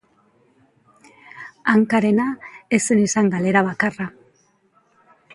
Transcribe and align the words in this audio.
Hankarena 1.73 2.25
ez 2.77 2.79
zen 2.85 3.01
izan 3.09 3.29
galera 3.35 3.63
bakarra. 3.67 4.09